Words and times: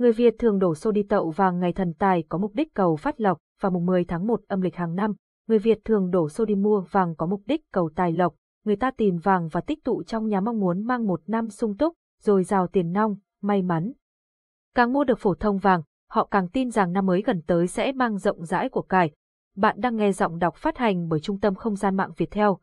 Người 0.00 0.12
Việt 0.12 0.34
thường 0.38 0.58
đổ 0.58 0.74
xô 0.74 0.92
đi 0.92 1.02
tậu 1.02 1.30
vàng 1.30 1.58
ngày 1.58 1.72
thần 1.72 1.92
tài 1.98 2.24
có 2.28 2.38
mục 2.38 2.54
đích 2.54 2.74
cầu 2.74 2.96
phát 2.96 3.20
lộc 3.20 3.38
và 3.60 3.70
mùng 3.70 3.86
10 3.86 4.04
tháng 4.04 4.26
1 4.26 4.40
âm 4.48 4.60
lịch 4.60 4.76
hàng 4.76 4.94
năm. 4.94 5.12
Người 5.48 5.58
Việt 5.58 5.78
thường 5.84 6.10
đổ 6.10 6.28
xô 6.28 6.44
đi 6.44 6.54
mua 6.54 6.80
vàng 6.90 7.14
có 7.16 7.26
mục 7.26 7.42
đích 7.46 7.60
cầu 7.72 7.90
tài 7.96 8.12
lộc. 8.12 8.34
Người 8.64 8.76
ta 8.76 8.90
tìm 8.90 9.16
vàng 9.16 9.48
và 9.48 9.60
tích 9.60 9.84
tụ 9.84 10.02
trong 10.02 10.28
nhà 10.28 10.40
mong 10.40 10.60
muốn 10.60 10.86
mang 10.86 11.06
một 11.06 11.20
năm 11.26 11.48
sung 11.48 11.76
túc, 11.76 11.94
rồi 12.20 12.44
giàu 12.44 12.66
tiền 12.66 12.92
nong, 12.92 13.16
may 13.42 13.62
mắn. 13.62 13.92
Càng 14.74 14.92
mua 14.92 15.04
được 15.04 15.18
phổ 15.18 15.34
thông 15.34 15.58
vàng, 15.58 15.82
họ 16.10 16.28
càng 16.30 16.48
tin 16.48 16.70
rằng 16.70 16.92
năm 16.92 17.06
mới 17.06 17.22
gần 17.22 17.42
tới 17.46 17.66
sẽ 17.66 17.92
mang 17.92 18.18
rộng 18.18 18.44
rãi 18.44 18.68
của 18.68 18.82
cải. 18.82 19.10
Bạn 19.56 19.80
đang 19.80 19.96
nghe 19.96 20.12
giọng 20.12 20.38
đọc 20.38 20.56
phát 20.56 20.78
hành 20.78 21.08
bởi 21.08 21.20
Trung 21.20 21.40
tâm 21.40 21.54
Không 21.54 21.76
gian 21.76 21.96
mạng 21.96 22.10
Việt 22.16 22.30
Theo. 22.30 22.58